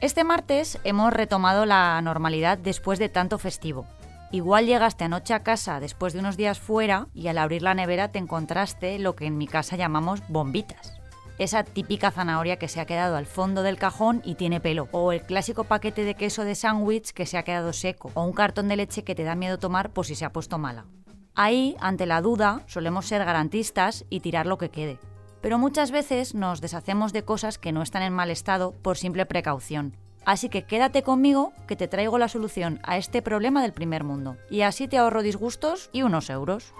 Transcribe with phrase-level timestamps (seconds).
[0.00, 3.84] Este martes hemos retomado la normalidad después de tanto festivo.
[4.32, 8.10] Igual llegaste anoche a casa después de unos días fuera y al abrir la nevera
[8.10, 10.98] te encontraste lo que en mi casa llamamos bombitas.
[11.38, 15.12] Esa típica zanahoria que se ha quedado al fondo del cajón y tiene pelo, o
[15.12, 18.68] el clásico paquete de queso de sándwich que se ha quedado seco, o un cartón
[18.68, 20.86] de leche que te da miedo tomar por si se ha puesto mala.
[21.34, 24.98] Ahí, ante la duda, solemos ser garantistas y tirar lo que quede
[25.40, 29.26] pero muchas veces nos deshacemos de cosas que no están en mal estado por simple
[29.26, 29.96] precaución.
[30.24, 34.36] Así que quédate conmigo que te traigo la solución a este problema del primer mundo.
[34.50, 36.74] Y así te ahorro disgustos y unos euros.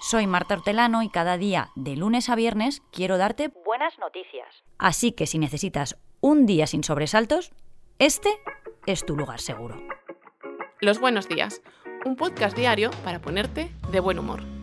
[0.00, 4.48] Soy Marta Hortelano y cada día, de lunes a viernes, quiero darte buenas noticias.
[4.78, 7.52] Así que si necesitas un día sin sobresaltos,
[7.98, 8.30] este
[8.86, 9.80] es tu lugar seguro.
[10.80, 11.62] Los buenos días,
[12.04, 14.61] un podcast diario para ponerte de buen humor.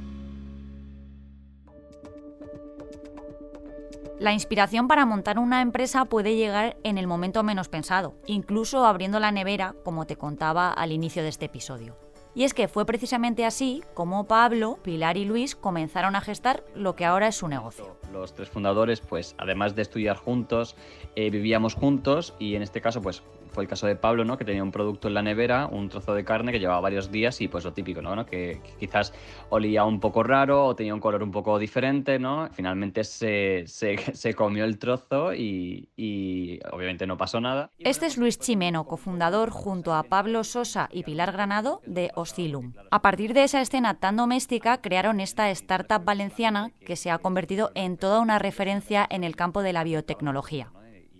[4.20, 9.17] La inspiración para montar una empresa puede llegar en el momento menos pensado, incluso abriendo
[9.22, 11.95] la nevera, como te contaba al inicio de este episodio.
[12.36, 16.97] Y es que fue precisamente así como Pablo, Pilar y Luis comenzaron a gestar lo
[16.97, 17.95] que ahora es su negocio.
[18.12, 20.75] Los tres fundadores, pues además de estudiar juntos,
[21.16, 24.38] eh, vivíamos juntos y en este caso, pues fue el caso de Pablo, ¿no?
[24.38, 27.42] Que tenía un producto en la nevera, un trozo de carne que llevaba varios días
[27.42, 28.25] y pues lo típico, ¿no?
[28.25, 29.14] Que, quizás
[29.50, 32.50] olía un poco raro o tenía un color un poco diferente, ¿no?
[32.52, 37.72] Finalmente se, se, comió el trozo y, y, obviamente no pasó nada.
[37.80, 42.73] Este es Luis Chimeno, cofundador junto a Pablo Sosa y Pilar Granado de Oscilum.
[42.91, 47.72] A partir de esa escena tan doméstica crearon esta startup valenciana que se ha convertido
[47.75, 50.72] en toda una referencia en el campo de la biotecnología.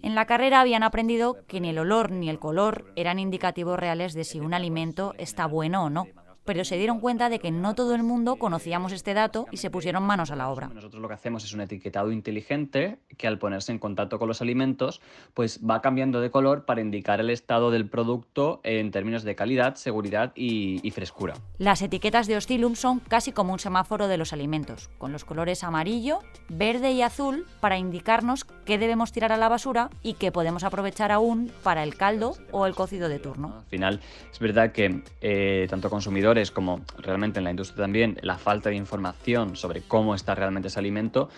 [0.02, 4.14] En la carrera habían aprendido que ni el olor ni el color eran indicativos reales
[4.14, 6.08] de si un alimento está bueno o no
[6.50, 9.70] pero se dieron cuenta de que no todo el mundo conocíamos este dato y se
[9.70, 10.68] pusieron manos a la obra.
[10.74, 14.42] Nosotros lo que hacemos es un etiquetado inteligente que al ponerse en contacto con los
[14.42, 15.00] alimentos,
[15.36, 19.76] pues va cambiando de color para indicar el estado del producto en términos de calidad,
[19.76, 21.36] seguridad y, frescura.
[21.60, 25.64] Las etiquetas de Ostilum son casi como un semáforo de los alimentos, con los colores
[25.64, 30.64] amarillo, verde y azul para indicarnos qué debemos tirar a la basura y qué podemos
[30.64, 33.54] aprovechar aún para el caldo o el cocido de turno.
[33.56, 34.00] Al final,
[34.32, 38.76] es verdad que eh, tanto consumidores como realmente en la industria también, la falta de
[38.76, 41.30] información sobre cómo está realmente ese alimento,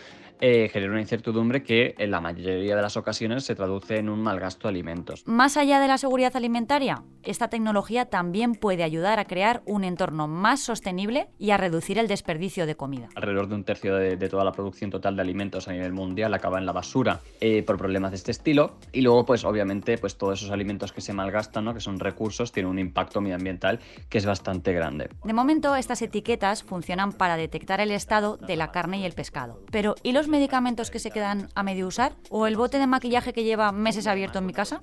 [0.41, 4.21] eh, genera una incertidumbre que en la mayoría de las ocasiones se traduce en un
[4.21, 5.23] mal gasto de alimentos.
[5.27, 10.27] Más allá de la seguridad alimentaria, esta tecnología también puede ayudar a crear un entorno
[10.27, 13.09] más sostenible y a reducir el desperdicio de comida.
[13.15, 16.57] Alrededor de un tercio de, toda la producción total de alimentos a nivel mundial acaba
[16.57, 20.39] en la basura eh, por problemas de este estilo y luego pues obviamente pues todos
[20.39, 21.73] esos alimentos que se malgastan, ¿no?
[21.73, 23.79] que son recursos, tienen un impacto medioambiental
[24.09, 25.09] que es bastante grande.
[25.23, 29.59] De momento estas etiquetas funcionan para detectar el estado de la carne y el pescado,
[29.71, 32.13] pero ¿y los medicamentos que se quedan a medio usar?
[32.29, 34.79] ¿O el bote de maquillaje que lleva meses abierto en mi casa?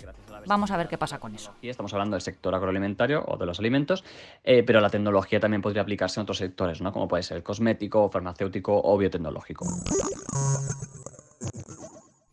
[0.46, 1.52] Vamos a ver qué pasa con eso.
[1.60, 4.04] Y estamos hablando del sector agroalimentario o de los alimentos,
[4.44, 6.92] eh, pero la tecnología también podría aplicarse en otros sectores, ¿no?
[6.92, 9.66] como puede ser el cosmético, farmacéutico o biotecnológico.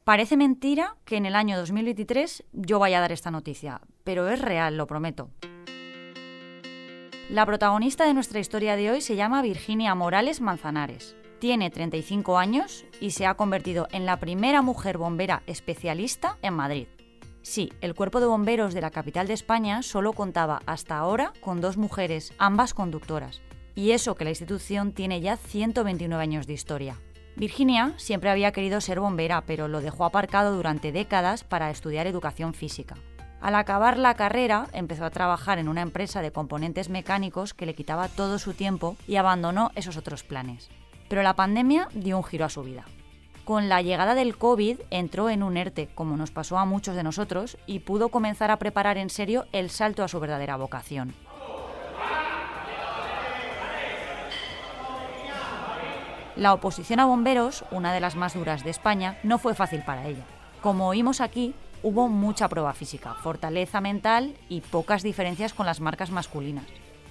[0.04, 4.40] Parece mentira que en el año 2023 yo vaya a dar esta noticia, pero es
[4.40, 5.32] real, lo prometo.
[7.30, 11.16] La protagonista de nuestra historia de hoy se llama Virginia Morales Manzanares.
[11.46, 16.88] Tiene 35 años y se ha convertido en la primera mujer bombera especialista en Madrid.
[17.44, 21.62] Sí, el cuerpo de bomberos de la capital de España solo contaba hasta ahora con
[21.62, 23.42] dos mujeres, ambas conductoras.
[23.76, 27.00] Y eso que la institución tiene ya 129 años de historia.
[27.36, 32.56] Virginia siempre había querido ser bombera, pero lo dejó aparcado durante décadas para estudiar educación
[32.56, 32.96] física.
[33.40, 37.76] Al acabar la carrera, empezó a trabajar en una empresa de componentes mecánicos que le
[37.76, 40.72] quitaba todo su tiempo y abandonó esos otros planes.
[41.08, 42.86] Pero la pandemia dio un giro a su vida.
[43.44, 47.04] Con la llegada del COVID entró en un ERTE, como nos pasó a muchos de
[47.04, 51.14] nosotros, y pudo comenzar a preparar en serio el salto a su verdadera vocación.
[56.36, 60.08] La oposición a bomberos, una de las más duras de España, no fue fácil para
[60.08, 60.26] ella.
[60.62, 61.54] Como oímos aquí,
[61.84, 66.66] hubo mucha prueba física, fortaleza mental y pocas diferencias con las marcas masculinas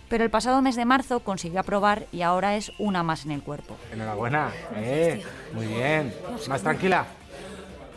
[0.08, 3.42] pero el pasado mes de marzo consiguió aprobar y ahora es una más en el
[3.42, 3.76] cuerpo.
[3.92, 5.22] Enhorabuena, eh,
[5.52, 6.14] muy bien.
[6.48, 7.06] ¿Más tranquila?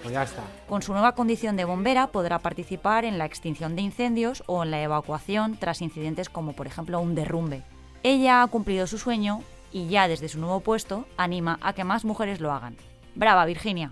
[0.02, 0.44] Pues ya está.
[0.68, 4.72] Con su nueva condición de bombera podrá participar en la extinción de incendios o en
[4.72, 7.64] la evacuación tras incidentes como por ejemplo un derrumbe.
[8.04, 12.06] Ella ha cumplido su sueño y ya desde su nuevo puesto anima a que más
[12.06, 12.78] mujeres lo hagan.
[13.16, 13.92] Brava, Virginia.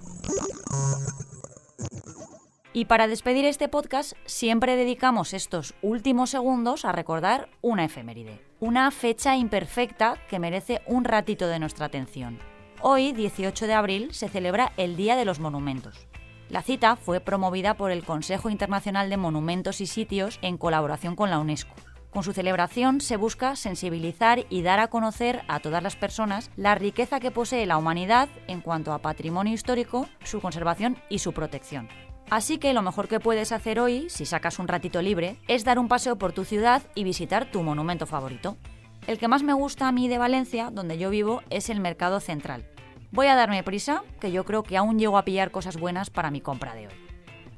[2.76, 8.92] Y para despedir este podcast, siempre dedicamos estos últimos segundos a recordar una efeméride, una
[8.92, 12.38] fecha imperfecta que merece un ratito de nuestra atención.
[12.82, 16.06] Hoy, 18 de abril, se celebra el Día de los Monumentos.
[16.50, 21.30] La cita fue promovida por el Consejo Internacional de Monumentos y Sitios en colaboración con
[21.30, 21.76] la UNESCO.
[22.10, 26.76] Con su celebración se busca sensibilizar y dar a conocer a todas las personas la
[26.76, 31.88] riqueza que posee la humanidad en cuanto a patrimonio histórico, su conservación y su protección.
[32.30, 35.78] Así que lo mejor que puedes hacer hoy, si sacas un ratito libre, es dar
[35.78, 38.58] un paseo por tu ciudad y visitar tu monumento favorito.
[39.06, 42.20] El que más me gusta a mí de Valencia, donde yo vivo, es el Mercado
[42.20, 42.66] Central.
[43.12, 46.32] Voy a darme prisa, que yo creo que aún llego a pillar cosas buenas para
[46.32, 46.94] mi compra de hoy.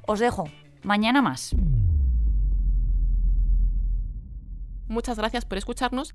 [0.06, 0.44] Os dejo.
[0.82, 1.56] Mañana más.
[4.86, 6.14] Muchas gracias por escucharnos